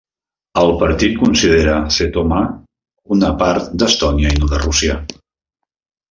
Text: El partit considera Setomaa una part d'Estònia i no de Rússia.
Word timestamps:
El 0.59 0.71
partit 0.83 1.17
considera 1.23 1.75
Setomaa 1.97 2.47
una 3.17 3.29
part 3.41 3.67
d'Estònia 3.83 4.31
i 4.37 4.39
no 4.41 4.49
de 4.55 4.61
Rússia. 4.63 4.97